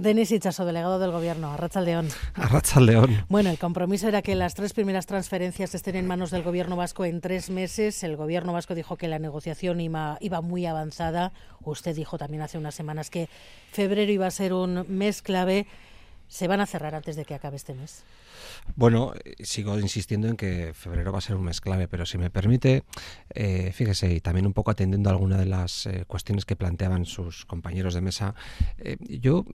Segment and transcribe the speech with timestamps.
[0.00, 2.08] Denis Itchaso, delegado del Gobierno, Arrachaldeón.
[2.34, 3.24] Arrachaldeón.
[3.28, 7.04] Bueno, el compromiso era que las tres primeras transferencias estén en manos del Gobierno vasco
[7.04, 8.02] en tres meses.
[8.02, 11.32] El Gobierno vasco dijo que la negociación iba, iba muy avanzada.
[11.62, 13.28] Usted dijo también hace unas semanas que
[13.72, 15.66] febrero iba a ser un mes clave.
[16.28, 18.02] ¿Se van a cerrar antes de que acabe este mes?
[18.76, 22.18] Bueno, eh, sigo insistiendo en que febrero va a ser un mes clave, pero si
[22.18, 22.84] me permite,
[23.34, 27.04] eh, fíjese, y también un poco atendiendo a alguna de las eh, cuestiones que planteaban
[27.04, 28.34] sus compañeros de mesa,
[29.08, 29.44] yo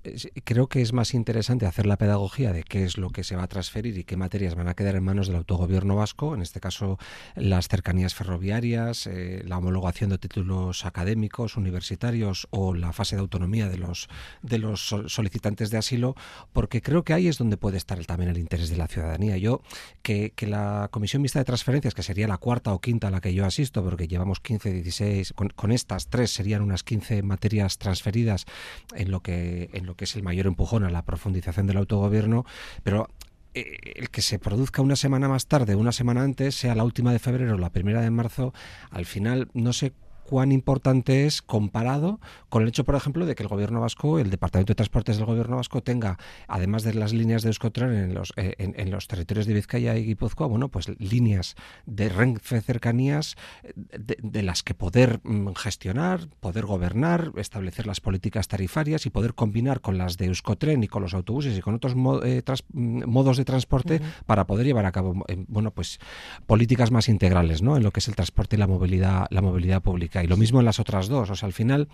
[0.45, 3.45] creo que es más interesante hacer la pedagogía de qué es lo que se va
[3.45, 6.61] a transferir y qué materias van a quedar en manos del autogobierno vasco, en este
[6.61, 6.99] caso
[7.35, 9.09] las cercanías ferroviarias,
[9.45, 14.09] la homologación de títulos académicos, universitarios o la fase de autonomía de los,
[14.43, 16.15] de los solicitantes de asilo,
[16.53, 19.37] porque creo que ahí es donde puede estar también el interés de la ciudadanía.
[19.37, 19.63] Yo,
[20.03, 23.35] que, la Comisión Mixta de Transferencias, que sería la cuarta o quinta a la que
[23.35, 28.47] yo asisto, porque llevamos 15, 16, con, estas tres serían unas 15 materias transferidas
[28.95, 32.45] en lo, que, en lo que es el mayor empujón a la profundización del autogobierno,
[32.83, 33.09] pero
[33.55, 37.13] eh, el que se produzca una semana más tarde, una semana antes, sea la última
[37.13, 38.53] de febrero o la primera de marzo,
[38.91, 39.93] al final no sé
[40.27, 44.31] cuán importante es comparado con el hecho, por ejemplo, de que el gobierno vasco, el
[44.31, 48.33] Departamento de Transportes del gobierno vasco tenga, además de las líneas de Euskotren en los,
[48.37, 51.55] eh, en, los territorios de Vizcaya y Guipúzcoa, bueno, pues líneas
[51.87, 53.37] de Renfe cercanías
[53.75, 59.81] de, las que poder mm, gestionar, poder gobernar, establecer las políticas tarifarias y poder combinar
[59.81, 63.45] con las de Euskotren y con los autobuses y con otros eh, mm, modos de
[63.45, 66.01] transporte para poder llevar a cabo, eh, bueno, pues
[66.47, 67.77] políticas más integrales, ¿no?
[67.77, 70.16] En lo que es el transporte y la movilidad, la movilidad pública.
[70.23, 71.31] Y lo mismo en las otras dos.
[71.31, 71.89] O sea, al final,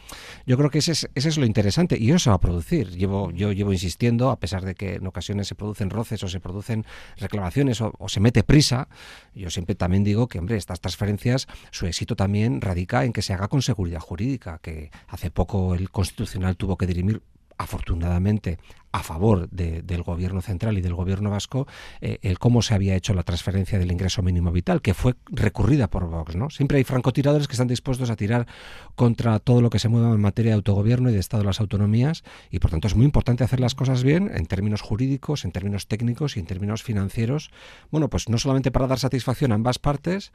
[0.47, 2.91] yo creo que ese es, es lo interesante y eso se va a producir.
[2.91, 6.41] Llevo, yo llevo insistiendo, a pesar de que en ocasiones se producen roces o se
[6.41, 6.85] producen
[7.17, 8.89] reclamaciones o, se mete prisa,
[9.35, 13.33] yo siempre también digo que, hombre, estas transferencias, su éxito también radica en que se
[13.33, 17.23] haga con seguridad jurídica, que hace poco el Constitucional tuvo que dirimir
[17.59, 18.59] afortunadamente
[18.93, 21.67] a favor del gobierno central y del gobierno vasco
[22.01, 25.89] eh, el cómo se había hecho la transferencia del ingreso mínimo vital, que fue recurrida
[25.89, 26.37] por Vox.
[26.37, 26.51] ¿no?
[26.51, 28.47] Siempre hay francotiradores que están dispuestos a tirar
[28.95, 31.61] contra todo lo que se mueva en materia de autogobierno y de Estado de las
[31.61, 35.53] autonomías, y por tanto es muy importante hacer las cosas bien en términos jurídicos, en
[35.53, 37.51] términos técnicos y en términos financieros.
[37.91, 40.33] Bueno, pues no solamente para dar satisfacción a ambas partes,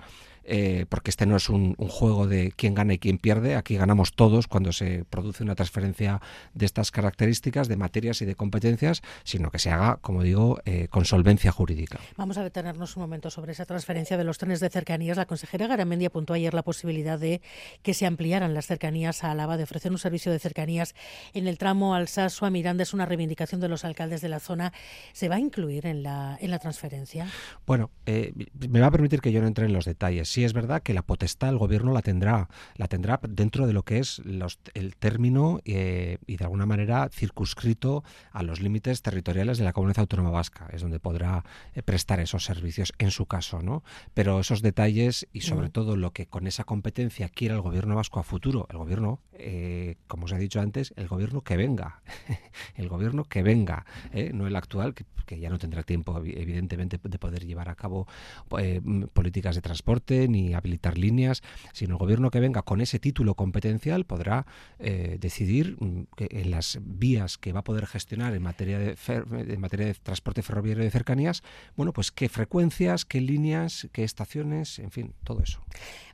[0.50, 4.13] eh, porque este no es un, juego de quién gana y quién pierde, aquí ganamos
[4.13, 6.22] todos cuando se produce una transferencia
[6.53, 10.88] de estas características, de materias y de competencias, sino que se haga, como digo, eh,
[10.90, 12.00] con solvencia jurídica.
[12.16, 15.18] Vamos a detenernos un momento sobre esa transferencia de los trenes de cercanías.
[15.18, 17.41] La consejera Garamendi apuntó ayer la posibilidad de
[17.84, 20.96] que se ampliaran las cercanías a Álava, de ofrecer un servicio de cercanías
[21.34, 22.84] en el tramo Alsaso a Miranda.
[22.84, 24.72] Es una reivindicación de los alcaldes de la zona.
[25.12, 27.28] ¿Se va a incluir en la, en la transferencia?
[27.66, 28.34] Bueno, eh,
[28.69, 30.30] me va a permitir que yo no entre en los detalles.
[30.30, 33.84] Sí es verdad que la potestad el gobierno la tendrá, la tendrá dentro de lo
[33.84, 34.22] que es
[34.74, 38.03] el término eh, y de alguna manera circunscrito
[38.38, 41.44] a los límites territoriales de la comunidad autónoma vasca, es donde podrá
[41.74, 43.84] eh, prestar esos servicios en su caso, ¿no?
[44.14, 48.20] Pero esos detalles y sobre todo lo que con esa competencia quiera el gobierno vasco
[48.20, 52.03] a futuro, el gobierno, eh, como os he dicho antes, el gobierno que venga,
[52.75, 54.30] el gobierno que venga, ¿eh?
[54.31, 55.06] no el actual, que,
[55.40, 58.08] ya no tendrá tiempo evidentemente de poder llevar a cabo
[59.14, 61.44] políticas de transporte ni habilitar líneas,
[61.74, 64.46] sino el gobierno que venga con ese título competencial podrá
[64.80, 69.88] decidir mm, en las vías que va a poder gestionar en materia de, en materia
[69.88, 71.43] de transporte ferroviario de cercanías,
[71.75, 75.61] bueno, pues qué frecuencias, qué líneas, qué estaciones, en fin, todo eso.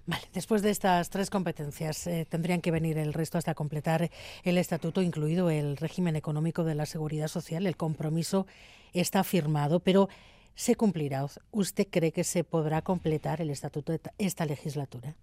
[0.06, 4.12] Vale, después de estas tres competencias eh, tendrían que venir el resto hasta completar
[4.44, 7.66] el estatuto, incluido el régimen económico de la seguridad social.
[7.66, 8.46] El compromiso
[8.92, 10.10] está firmado, pero
[10.56, 11.26] ¿se cumplirá?
[11.52, 15.16] ¿Usted cree que se podrá completar el estatuto de esta legislatura?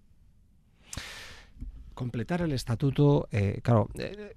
[1.92, 4.34] Completar el estatuto, eh, claro, eh,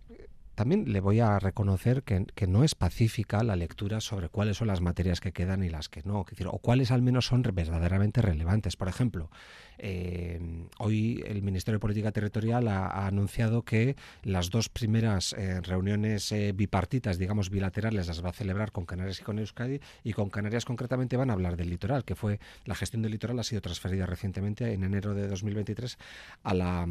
[0.55, 4.81] también le voy a reconocer que, no es pacífica la lectura sobre cuáles son las
[4.81, 8.75] materias que quedan y las que no, o cuáles al menos son verdaderamente relevantes.
[8.75, 9.31] Por ejemplo,
[9.77, 10.39] eh,
[10.77, 16.51] hoy el Ministerio de Política Territorial ha, anunciado que las dos primeras eh, reuniones eh,
[16.53, 20.65] bipartitas, digamos bilaterales, las va a celebrar con Canarias y con Euskadi, y con Canarias
[20.65, 24.05] concretamente van a hablar del litoral, que fue la gestión del litoral ha sido transferida
[24.05, 25.97] recientemente en enero de 2023
[26.43, 26.87] a la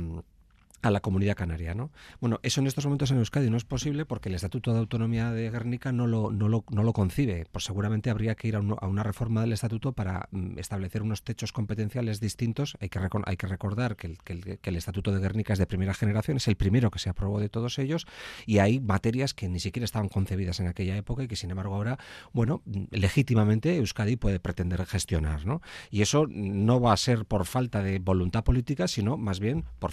[0.83, 1.75] a la comunidad canaria.
[1.75, 1.91] ¿no?
[2.21, 5.31] Bueno, eso en estos momentos en Euskadi no es posible porque el Estatuto de Autonomía
[5.31, 7.47] de Guernica no lo, no lo, no lo concibe.
[7.51, 11.53] Pues seguramente habría que ir a, una reforma del Estatuto para mm, establecer unos techos
[11.53, 12.77] competenciales distintos.
[12.81, 15.95] Hay que, hay que recordar que el, que, el, Estatuto de Guernica es de primera
[15.95, 18.07] generación, es el primero que se aprobó de todos ellos
[18.47, 21.77] y hay materias que ni siquiera estaban concebidas en aquella época y que sin embargo
[21.77, 21.99] ahora,
[22.33, 25.47] bueno, mm, legítimamente Euskadi puede pretender gestionar.
[25.47, 25.63] ¿no?
[25.91, 29.93] Y eso no va a ser por falta de voluntad política, sino más bien por,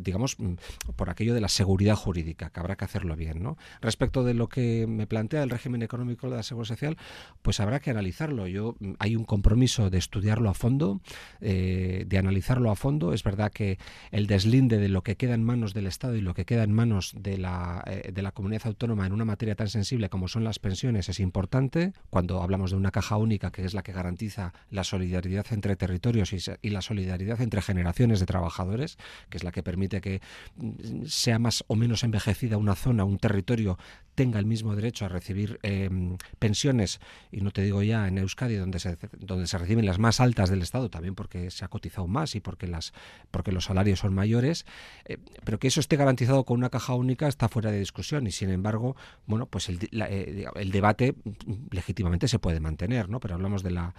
[0.00, 3.38] digamos, digamos, mm, por aquello de la seguridad jurídica, que habrá que hacerlo bien.
[3.80, 6.96] Respecto de lo que me plantea el régimen económico de la seguridad social,
[7.42, 8.46] pues habrá que analizarlo.
[8.48, 11.00] Yo mm, Hay un compromiso de estudiarlo a fondo,
[11.40, 13.12] eh, de analizarlo a fondo.
[13.12, 13.78] Es verdad que
[14.10, 16.72] el deslinde de lo que queda en manos del Estado y lo que queda en
[16.72, 20.42] manos de la, eh, de la comunidad autónoma en una materia tan sensible como son
[20.42, 21.92] las pensiones es importante.
[22.10, 26.32] Cuando hablamos de una caja única, que es la que garantiza la solidaridad entre territorios
[26.32, 28.98] y, la solidaridad entre generaciones de trabajadores,
[29.30, 30.07] que es la que permite que
[30.56, 33.78] mm, sea más o menos envejecida una zona, un territorio,
[34.18, 36.98] tenga el mismo derecho a recibir em, pensiones,
[37.30, 40.50] y no te digo ya en Euskadi, donde se, donde se reciben las más altas
[40.50, 42.92] del Estado, también porque se ha cotizado más y porque, las,
[43.30, 44.66] porque los salarios son mayores,
[45.04, 48.32] eh, pero que eso esté garantizado con una caja única está fuera de discusión y
[48.32, 48.96] sin embargo,
[49.26, 53.20] bueno, pues el, eh, el debate mm, legítimamente se puede mantener, ¿no?
[53.20, 53.94] Pero hablamos de la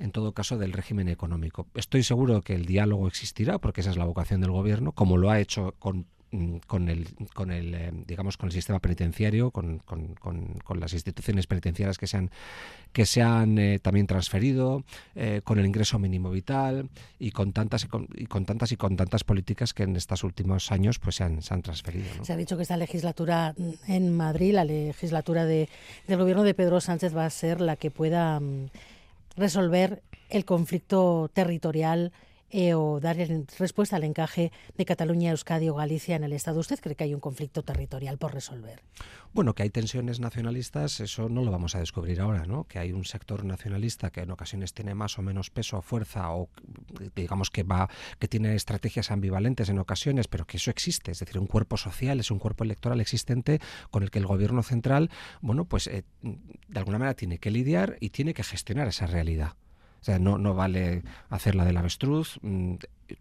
[0.00, 1.66] en todo caso, del régimen económico.
[1.74, 5.30] Estoy seguro que el diálogo existirá, porque esa es la vocación del gobierno, como lo
[5.30, 9.82] ha hecho con mm, con el, con el eh, digamos con el sistema penitenciario con,
[10.78, 12.30] las instituciones penitenciarias que se han
[12.92, 14.84] que se han eh, también transferido
[15.14, 17.84] eh, con el ingreso mínimo vital y con tantas
[18.14, 21.40] y con, tantas y con tantas políticas que en estos últimos años pues se han,
[21.42, 23.54] se han transferido se ha dicho que esta legislatura
[23.86, 25.68] en Madrid la legislatura de,
[26.06, 28.66] del gobierno de Pedro Sánchez va a ser la que pueda mm,
[29.38, 32.12] resolver el conflicto territorial
[32.50, 33.16] eh, o dar
[33.58, 36.60] respuesta al encaje de Cataluña, Euskadi o Galicia en el Estado.
[36.60, 38.82] ¿Usted cree que hay un conflicto territorial por resolver?
[39.34, 42.64] Bueno, que hay tensiones nacionalistas, eso no lo vamos a descubrir ahora, ¿no?
[42.64, 46.48] Que hay un sector nacionalista que en ocasiones tiene más o menos peso fuerza o
[47.14, 51.38] digamos que va que tiene estrategias ambivalentes en ocasiones, pero que eso existe, es decir,
[51.38, 53.60] un cuerpo social, es un cuerpo electoral existente
[53.90, 55.10] con el que el gobierno central,
[55.40, 59.54] bueno, pues eh, de alguna manera tiene que lidiar y tiene que gestionar esa realidad.
[60.00, 62.38] O sea, no, no vale hacer la del avestruz.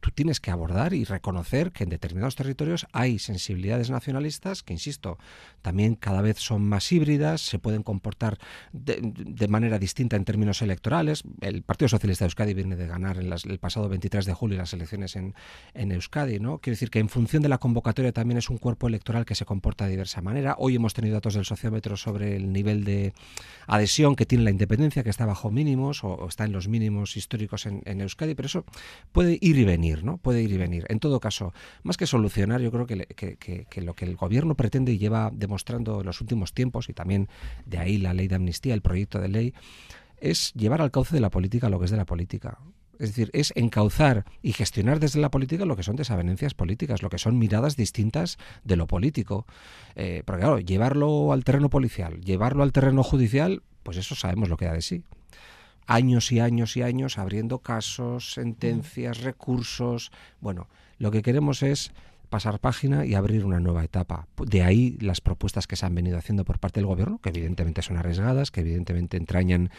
[0.01, 5.17] Tú tienes que abordar y reconocer que en determinados territorios hay sensibilidades nacionalistas que, insisto,
[5.61, 8.37] también cada vez son más híbridas, se pueden comportar
[8.73, 11.23] de, manera distinta en términos electorales.
[11.39, 14.73] El Partido Socialista de Euskadi viene de ganar en el pasado 23 de julio las
[14.73, 15.35] elecciones en,
[15.73, 16.59] en, Euskadi, ¿no?
[16.59, 19.45] Quiero decir que en función de la convocatoria también es un cuerpo electoral que se
[19.45, 20.55] comporta de diversa manera.
[20.59, 23.13] Hoy hemos tenido datos del sociómetro sobre el nivel de
[23.67, 27.65] adhesión que tiene la independencia, que está bajo mínimos o, está en los mínimos históricos
[27.65, 28.65] en, en Euskadi, pero eso
[29.13, 30.17] puede ir y venir ¿no?
[30.17, 30.85] Puede ir y venir.
[30.89, 31.53] En todo caso,
[31.83, 36.01] más que solucionar, yo creo que, que, lo que el gobierno pretende y lleva demostrando
[36.01, 37.29] en los últimos tiempos, y también
[37.65, 39.53] de ahí la ley de amnistía, el proyecto de ley,
[40.17, 42.57] es llevar al cauce de la política lo que es de la política.
[42.99, 47.09] Es decir, es encauzar y gestionar desde la política lo que son desavenencias políticas, lo
[47.09, 49.45] que son miradas distintas de lo político.
[49.95, 54.57] Eh, porque claro, llevarlo al terreno policial, llevarlo al terreno judicial, pues eso sabemos lo
[54.57, 55.03] que da de sí
[55.87, 60.11] años y años y años abriendo casos, sentencias, recursos.
[60.39, 60.67] Bueno,
[60.99, 61.91] lo que queremos es
[62.29, 64.27] pasar página y abrir una nueva etapa.
[64.45, 67.81] De ahí las propuestas que se han venido haciendo por parte del gobierno, que evidentemente
[67.81, 69.69] son arriesgadas, que evidentemente entrañan,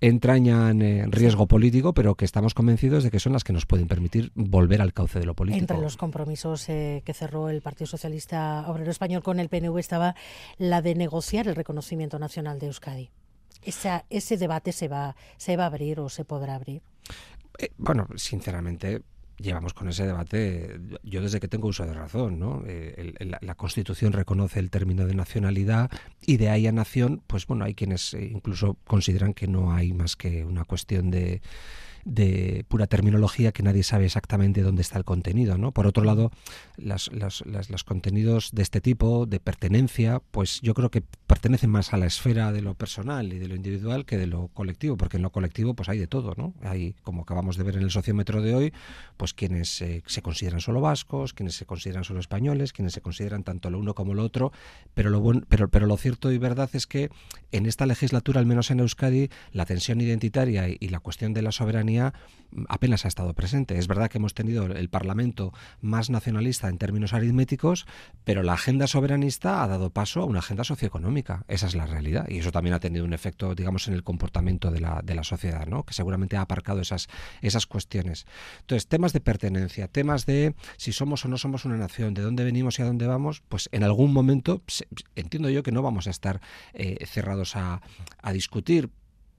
[0.00, 3.86] entrañan eh, riesgo político, pero que estamos convencidos de que son las que nos pueden
[3.86, 5.60] permitir volver al cauce de lo político.
[5.60, 10.14] Entre los compromisos eh, que cerró el Partido Socialista Obrero Español con el PNV estaba
[10.56, 13.10] la de negociar el reconocimiento nacional de Euskadi
[13.62, 16.82] esa, ese debate se va, se va a abrir o se podrá abrir?
[17.58, 19.02] Eh, bueno, sinceramente,
[19.40, 22.62] llevamos con ese debate yo desde que tengo uso de razón, ¿no?
[22.66, 25.90] Eh, la, Constitución reconoce el término de nacionalidad
[26.26, 29.92] y de ahí a nación, pues bueno, hay quienes eh, incluso consideran que no hay
[29.92, 31.42] más que una cuestión de
[32.04, 35.58] de pura terminología que nadie sabe exactamente dónde está el contenido.
[35.58, 35.72] ¿no?
[35.72, 36.30] Por otro lado,
[36.76, 41.96] las, los contenidos de este tipo, de pertenencia, pues yo creo que pertenecen más a
[41.96, 45.22] la esfera de lo personal y de lo individual que de lo colectivo, porque en
[45.22, 46.34] lo colectivo pues hay de todo.
[46.36, 46.54] ¿no?
[46.62, 48.72] Hay, como acabamos de ver en el sociómetro de hoy,
[49.16, 53.70] pues quienes se consideran solo vascos, quienes se consideran solo españoles, quienes se consideran tanto
[53.70, 54.52] lo uno como lo otro,
[54.94, 57.10] pero lo, bueno, pero, pero lo cierto y verdad es que
[57.52, 61.52] en esta legislatura, al menos en Euskadi, la tensión identitaria y la cuestión de la
[61.52, 61.89] soberanía
[62.68, 63.78] apenas ha estado presente.
[63.78, 67.86] Es verdad que hemos tenido el Parlamento más nacionalista en términos aritméticos,
[68.24, 71.44] pero la agenda soberanista ha dado paso a una agenda socioeconómica.
[71.48, 72.28] Esa es la realidad.
[72.28, 75.24] Y eso también ha tenido un efecto, digamos, en el comportamiento de la, de la
[75.24, 75.84] sociedad, ¿no?
[75.84, 77.08] que seguramente ha aparcado esas,
[77.42, 78.26] esas cuestiones.
[78.60, 82.44] Entonces, temas de pertenencia, temas de si somos o no somos una nación, de dónde
[82.44, 84.62] venimos y a dónde vamos, pues en algún momento
[85.14, 86.40] entiendo yo que no vamos a estar
[86.72, 87.82] eh, cerrados a,
[88.22, 88.90] a discutir,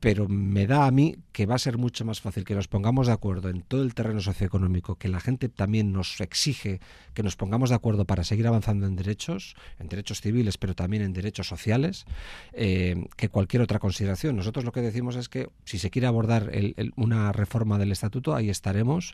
[0.01, 3.05] pero me da a mí que va a ser mucho más fácil que nos pongamos
[3.08, 6.81] de acuerdo en todo el terreno socioeconómico, que la gente también nos exige
[7.13, 11.03] que nos pongamos de acuerdo para seguir avanzando en derechos, en derechos civiles, pero también
[11.03, 12.05] en derechos sociales,
[12.53, 14.36] eh, que cualquier otra consideración.
[14.36, 16.51] Nosotros lo que decimos es que si se quiere abordar
[16.96, 19.13] una reforma del estatuto, ahí estaremos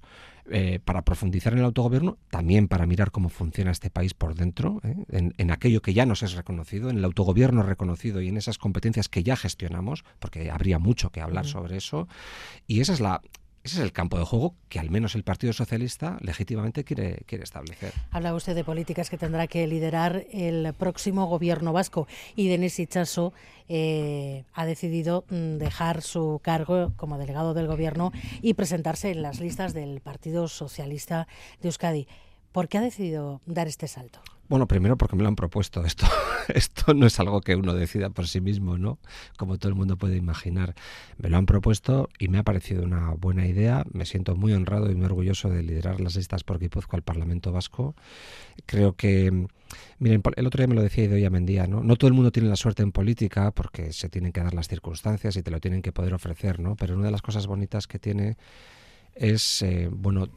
[0.49, 4.79] eh, para profundizar en el autogobierno, también para mirar cómo funciona este país por dentro,
[4.85, 4.95] ¿eh?
[5.37, 9.09] en, aquello que ya nos es reconocido, en el autogobierno reconocido y en esas competencias
[9.09, 12.07] que ya gestionamos, porque habría mucho que hablar sobre eso.
[12.67, 13.21] Y esa es la,
[13.67, 17.43] ese es el campo de juego que al menos el Partido Socialista legítimamente quiere, quiere
[17.43, 17.91] establecer.
[18.11, 22.07] Habla usted de políticas que tendrá que liderar el próximo gobierno vasco
[22.37, 23.33] y Denis Ichaso
[23.67, 29.41] eh, ha decidido mm, dejar su cargo como delegado del gobierno y presentarse en las
[29.41, 31.27] listas del Partido Socialista
[31.61, 32.07] de Euskadi.
[32.53, 34.21] ¿Por qué ha decidido dar este salto?
[34.49, 35.83] Bueno, primero porque me lo han propuesto.
[35.83, 36.05] Esto,
[36.47, 38.97] esto no es algo que uno decida por sí mismo, ¿no?
[39.37, 40.73] Como todo el mundo puede imaginar.
[41.17, 43.85] Me lo han propuesto y me ha parecido una buena idea.
[43.91, 47.51] Me siento muy honrado y muy orgulloso de liderar las listas por Guipúzcoa al Parlamento
[47.51, 47.93] Vasco.
[48.65, 49.47] Creo que,
[49.99, 51.83] miren, el otro día me lo decía Idoia Mendía, ¿no?
[51.83, 54.69] No todo el mundo tiene la suerte en política porque se tienen que dar las
[54.69, 56.77] circunstancias y te lo tienen que poder ofrecer, ¿no?
[56.77, 58.37] Pero una de las cosas bonitas que tiene
[59.13, 60.29] es, eh, bueno,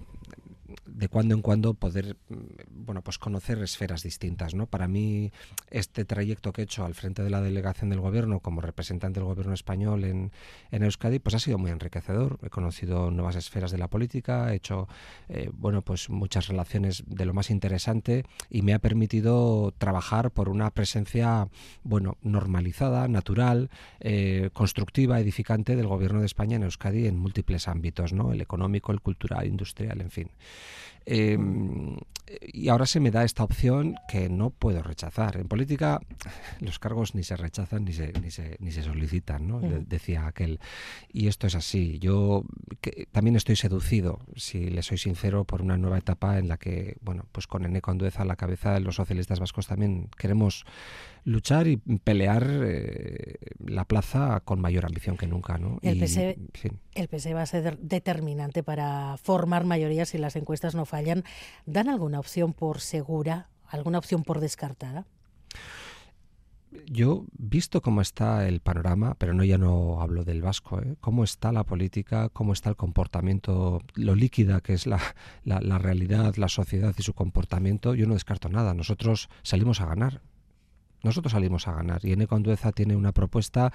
[0.87, 2.35] de cuando en cuando poder mm,
[2.71, 5.33] bueno pues conocer esferas distintas no para mí
[5.71, 9.27] este trayecto que he hecho al frente de la delegación del gobierno como representante del
[9.27, 10.33] gobierno español en,
[10.71, 12.39] en Euskadi pues ha sido muy enriquecedor.
[12.43, 14.89] He conocido nuevas esferas de la política he hecho
[15.29, 20.49] eh, bueno pues muchas relaciones de lo más interesante y me ha permitido trabajar por
[20.49, 21.49] una presencia
[21.83, 28.12] bueno normalizada natural eh, constructiva edificante del gobierno de España en Euskadi en múltiples ámbitos
[28.12, 30.31] no el económico el cultural industrial en fin
[31.07, 31.97] Em,
[32.52, 35.37] y ahora se me da esta opción que no puedo rechazar.
[35.37, 36.00] En política
[36.61, 39.61] los cargos ni se rechazan ni se, ni se, ni se solicitan, ¿no?
[39.61, 40.61] decía aquel.
[41.12, 41.99] Y esto es así.
[41.99, 42.45] Yo
[43.11, 47.26] también estoy seducido, si le soy sincero, por una nueva etapa en la que, bueno,
[47.33, 50.64] pues con Eneco Andueza a la cabeza, los socialistas vascos también queremos
[51.25, 55.59] luchar y pelear eh, la plaza con mayor ambición que nunca.
[55.59, 55.79] ¿no?
[55.83, 56.38] El, PC,
[56.95, 60.37] el PS va a ser determinante para formar mayorías si las
[60.75, 61.25] no fallan.
[61.66, 65.07] ¿Dan alguna opción por segura, alguna opción por descartada?
[66.87, 70.95] Yo, visto cómo está el panorama, pero no ya no hablo del vasco, ¿eh?
[71.00, 75.00] cómo está la política, cómo está el comportamiento, lo líquida que es la,
[75.42, 78.73] la, la realidad, la sociedad y su comportamiento, yo no descarto nada.
[78.75, 80.23] Nosotros salimos a ganar.
[81.02, 82.04] Nosotros salimos a ganar.
[82.04, 83.73] Y Eneco Andueza tiene una propuesta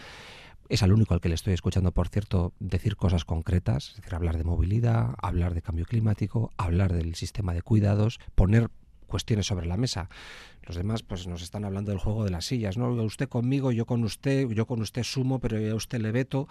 [0.69, 4.15] es al único al que le estoy escuchando, por cierto, decir cosas concretas, es decir,
[4.15, 8.69] hablar de movilidad, hablar de cambio climático, hablar del sistema de cuidados, poner
[9.07, 10.10] cuestiones sobre la mesa.
[10.63, 12.89] Los demás pues nos están hablando del juego de las sillas, ¿no?
[13.03, 16.48] Usted conmigo, yo con usted, yo con usted sumo, pero a usted le veto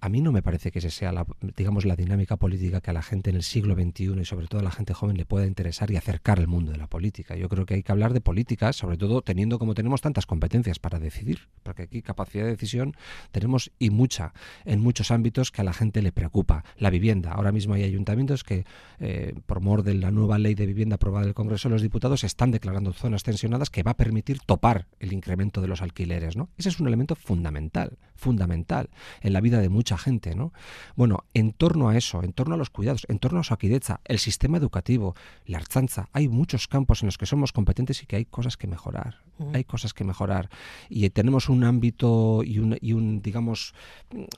[0.00, 1.26] a mí no me parece que ese sea la,
[1.56, 4.60] digamos, la dinámica política que a la gente en el siglo XXI y sobre todo
[4.60, 7.36] a la gente joven le pueda interesar y acercar al mundo de la política.
[7.36, 10.78] Yo creo que hay que hablar de políticas, sobre todo teniendo como tenemos tantas competencias
[10.78, 12.94] para decidir, porque aquí capacidad de decisión
[13.30, 14.32] tenemos y mucha
[14.64, 16.64] en muchos ámbitos que a la gente le preocupa.
[16.76, 17.32] La vivienda.
[17.32, 18.64] Ahora mismo hay ayuntamientos que,
[18.98, 21.82] eh, por mor de la nueva ley de vivienda aprobada en el Congreso de los
[21.82, 26.36] Diputados, están declarando zonas tensionadas que va a permitir topar el incremento de los alquileres.
[26.36, 26.50] ¿no?
[26.58, 30.52] Ese es un elemento fundamental, fundamental en la vida de muchos mucha gente, ¿no?
[30.96, 33.56] Bueno, en torno a eso, en torno a los cuidados, en torno a su
[34.04, 35.14] el sistema educativo,
[35.46, 38.66] la archanza, hay muchos campos en los que somos competentes y que hay cosas que
[38.66, 39.22] mejorar.
[39.52, 40.48] Hay cosas que mejorar.
[40.88, 43.74] Y tenemos un ámbito y un, y un, digamos,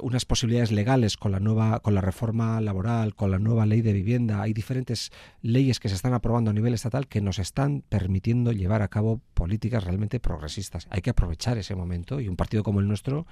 [0.00, 3.92] unas posibilidades legales con la nueva, con la reforma laboral, con la nueva ley de
[3.92, 4.42] vivienda.
[4.42, 8.82] Hay diferentes leyes que se están aprobando a nivel estatal que nos están permitiendo llevar
[8.82, 10.88] a cabo políticas realmente progresistas.
[10.90, 13.26] Hay que aprovechar ese momento y un partido como el nuestro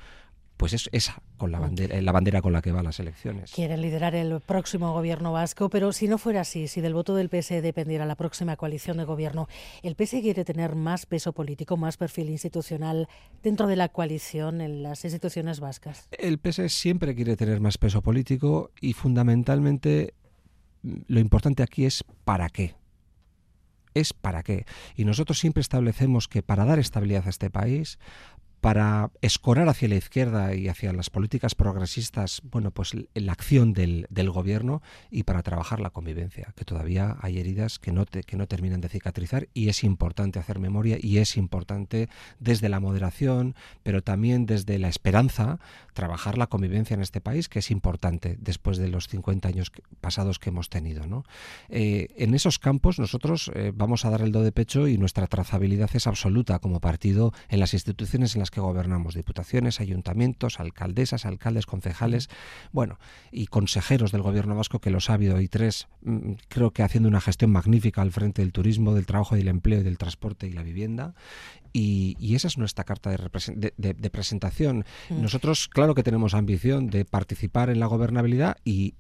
[0.57, 3.53] pues es esa con la bandera, la bandera con la que va las elecciones.
[3.53, 7.29] Quieren liderar el próximo gobierno vasco, pero si no fuera así, si del voto del
[7.29, 9.49] PS dependiera la próxima coalición de gobierno,
[9.83, 13.09] ¿el PS quiere tener más peso político, más perfil institucional
[13.43, 16.09] dentro de la coalición en las instituciones vascas?
[16.11, 20.15] El PS siempre quiere tener más peso político y fundamentalmente
[20.83, 22.75] lo importante aquí es para qué
[23.97, 24.67] es para qué.
[24.95, 27.99] Y nosotros siempre establecemos que para dar estabilidad a este país,
[28.61, 34.07] para escorar hacia la izquierda y hacia las políticas progresistas, bueno, pues la acción del,
[34.11, 38.47] del, gobierno y para trabajar la convivencia, que todavía hay heridas que no, que no
[38.47, 42.09] terminan de cicatrizar y es importante hacer memoria y es importante
[42.41, 45.59] desde la moderación, pero también desde la esperanza,
[45.95, 50.39] trabajar la convivencia en este país, que es importante después de los 50 años pasados
[50.39, 51.07] que hemos tenido.
[51.07, 51.25] ¿no?
[51.69, 55.27] Eh, en esos campos nosotros eh, vamos a dar el do de pecho y nuestra
[55.27, 60.61] trazabilidad es absoluta como partido en las instituciones en las las que gobernamos, diputaciones, ayuntamientos,
[60.61, 62.29] alcaldesas, alcaldes, concejales,
[62.71, 62.99] bueno,
[63.33, 67.09] y consejeros del gobierno vasco, que los ha habido, y tres, mm, creo que haciendo
[67.09, 70.47] una gestión magnífica al frente del turismo, del trabajo y del empleo y del transporte
[70.47, 71.15] y la vivienda.
[71.73, 74.85] Y, esa es nuestra carta de, presentación.
[75.11, 75.23] Mm.
[75.23, 78.95] Nosotros, claro que tenemos ambición de participar en la gobernabilidad y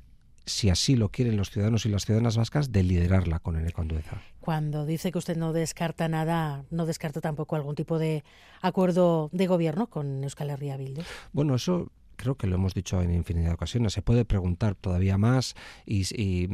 [0.46, 4.22] si así lo quieren los ciudadanos y las ciudadanas vascas, de liderarla con el Condueza.
[4.40, 8.24] Cuando dice que usted no descarta nada, no descarta tampoco algún tipo de
[8.62, 11.02] acuerdo de gobierno con Euskal Herria Bildu.
[11.32, 13.92] Bueno, eso creo que lo hemos dicho en infinidad de ocasiones.
[13.92, 15.54] Se puede preguntar todavía más
[15.84, 16.46] y,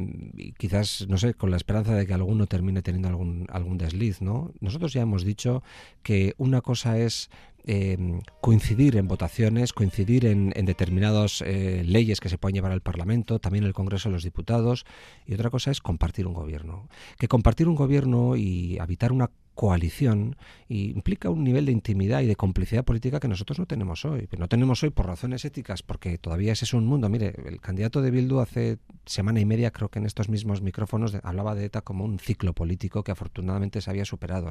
[0.58, 4.52] quizás, no sé, con la esperanza de que alguno termine teniendo algún, algún desliz, ¿no?
[4.60, 5.62] Nosotros ya hemos dicho
[6.02, 7.30] que una cosa es
[7.64, 7.96] eh,
[8.40, 13.64] coincidir en votaciones, coincidir en, determinadas eh, leyes que se pueden llevar al Parlamento, también
[13.64, 14.84] el Congreso de los Diputados,
[15.26, 16.88] y otra cosa es compartir un gobierno.
[17.18, 20.36] Que compartir un gobierno y habitar una coalición
[20.68, 24.28] implica un nivel de intimidad y de complicidad política que nosotros no tenemos hoy.
[24.38, 27.08] No tenemos hoy por razones éticas, porque todavía ese es un mundo.
[27.08, 31.16] Mire, el candidato de Bildu hace semana y media, creo que en estos mismos micrófonos,
[31.22, 34.50] hablaba de ETA como un ciclo político que afortunadamente se había superado.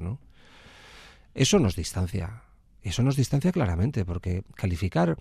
[1.34, 2.44] Eso nos distancia
[2.84, 5.18] eso nos distancia claramente, porque calificar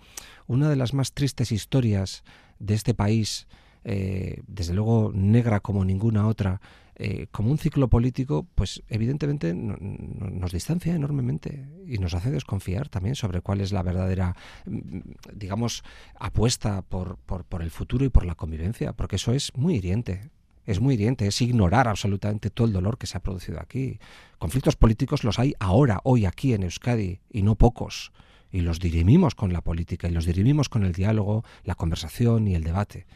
[0.47, 2.25] una de las más tristes historias
[2.59, 3.49] de este país,
[3.85, 6.61] eh, desde luego negra como ninguna otra,
[7.03, 13.15] eh, como un ciclo político, pues evidentemente nos distancia enormemente y nos hace desconfiar también
[13.15, 14.99] sobre cuál es la verdadera, mm,
[15.33, 15.83] digamos,
[16.17, 20.29] apuesta por, por, por el futuro y por la convivencia, porque eso es muy hiriente
[20.67, 23.99] es muy hiriente, es ignorar absolutamente todo el dolor que se ha producido aquí.
[24.39, 28.13] Conflictos políticos los hay ahora, hoy aquí en Euskadi, y no pocos.
[28.53, 32.55] Y los dirimimos con la política, y los dirimimos con el diálogo, la conversación y
[32.55, 33.07] el debate.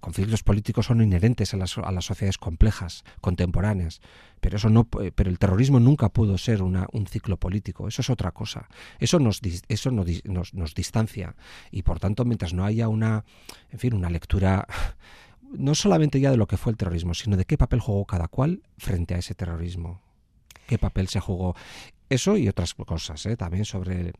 [0.00, 4.00] Conflictos políticos son inherentes a las, sociedades complejas, contemporáneas,
[4.40, 7.88] pero eso no, pero el terrorismo nunca pudo ser un ciclo político.
[7.88, 8.68] Eso es otra cosa.
[8.98, 11.34] Eso nos, eso nos, nos, nos distancia
[11.70, 13.24] y por tanto, mientras no haya una,
[13.70, 14.66] en fin, una lectura
[15.58, 18.28] no solamente ya de lo que fue el terrorismo, sino de qué papel jugó cada
[18.28, 20.00] cual frente a ese terrorismo.
[20.66, 21.54] ¿Qué papel se jugó?
[22.14, 23.36] Eso y otras cosas, ¿eh?
[23.36, 24.12] también sobre,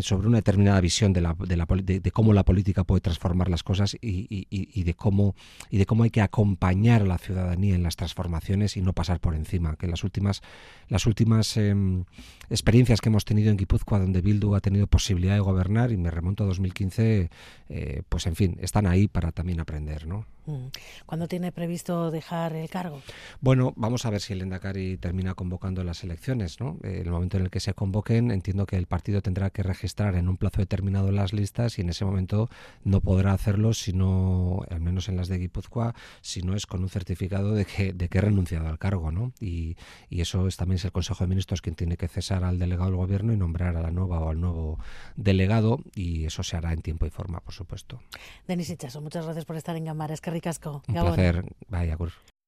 [0.00, 3.62] sobre una determinada visión de, la, de, la, de, cómo la política puede transformar las
[3.62, 5.34] cosas y, y, y, de cómo,
[5.68, 9.20] y de cómo hay que acompañar a la ciudadanía en las transformaciones y no pasar
[9.20, 9.76] por encima.
[9.76, 10.40] Que las últimas,
[10.88, 12.04] las últimas em,
[12.48, 16.10] experiencias que hemos tenido en Guipúzcoa, donde Bildu ha tenido posibilidad de gobernar, y me
[16.10, 17.28] remonto a 2015,
[17.68, 20.06] eh, pues en fin, están ahí para también aprender.
[20.06, 20.24] ¿no?
[20.46, 20.66] Mm.
[21.06, 23.00] ¿Cuándo tiene previsto dejar el cargo?
[23.40, 26.60] Bueno, vamos a ver si el Endacari termina convocando las elecciones.
[26.60, 26.78] ¿no?
[26.82, 30.14] Eh, el momento en el que se convoquen, entiendo que el partido tendrá que registrar
[30.16, 32.50] en un plazo determinado las listas y en ese momento
[32.84, 36.88] no podrá hacerlo, sino, al menos en las de Guipúzcoa, si no es con un
[36.88, 39.10] certificado de que, de que he renunciado al cargo.
[39.10, 39.32] ¿no?
[39.40, 39.76] Y,
[40.10, 42.90] y eso es, también es el Consejo de Ministros quien tiene que cesar al delegado
[42.90, 44.78] del Gobierno y nombrar a la nueva o al nuevo
[45.16, 48.00] delegado y eso se hará en tiempo y forma, por supuesto.
[48.46, 50.14] Denis Ichaso, muchas gracias por estar en Gambara.
[50.14, 50.82] Es que ricasco.
[50.88, 51.44] Un placer.